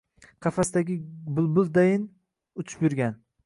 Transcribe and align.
Qafasdagi 0.45 0.95
bulbuldayin 1.41 2.11
uchib 2.65 2.87
yurgan 2.89 3.19